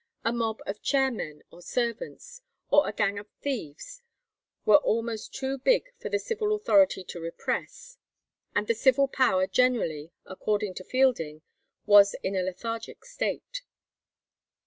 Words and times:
A 0.25 0.33
mob 0.33 0.61
of 0.65 0.81
chair 0.81 1.11
men 1.11 1.43
or 1.51 1.61
servants, 1.61 2.41
or 2.71 2.89
a 2.89 2.91
gang 2.91 3.19
of 3.19 3.27
thieves, 3.43 4.01
were 4.65 4.77
almost 4.77 5.31
too 5.31 5.59
big 5.59 5.93
for 5.99 6.09
the 6.09 6.17
civil 6.17 6.55
authority 6.55 7.03
to 7.03 7.19
repress; 7.19 7.99
and 8.55 8.65
the 8.65 8.73
civil 8.73 9.07
power 9.07 9.45
generally, 9.45 10.09
according 10.25 10.73
to 10.73 10.83
Fielding, 10.83 11.43
was 11.85 12.15
in 12.23 12.35
a 12.35 12.41
lethargic 12.41 13.05
state. 13.05 13.61